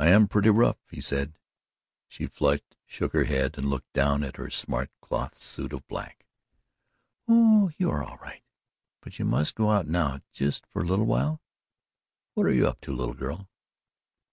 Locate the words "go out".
9.54-9.86